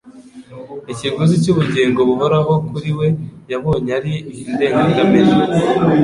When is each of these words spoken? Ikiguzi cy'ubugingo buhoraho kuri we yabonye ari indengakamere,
Ikiguzi 0.91 1.35
cy'ubugingo 1.43 1.99
buhoraho 2.09 2.53
kuri 2.69 2.89
we 2.99 3.07
yabonye 3.51 3.91
ari 3.99 4.13
indengakamere, 4.47 5.31